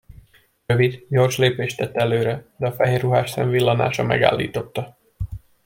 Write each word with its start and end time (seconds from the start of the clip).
Rövid, 0.65 1.05
gyors 1.09 1.37
lépést 1.37 1.77
tett 1.77 1.95
előre, 1.95 2.45
de 2.57 2.67
a 2.67 2.71
fehér 2.71 3.01
ruhás 3.01 3.29
szemvillanása 3.29 4.03
megállította. 4.03 4.97